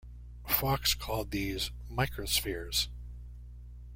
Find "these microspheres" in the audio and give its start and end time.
1.29-2.87